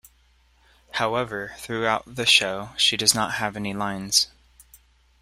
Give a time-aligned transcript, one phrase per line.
[0.93, 4.29] However, throughout the show, she does not have any lines.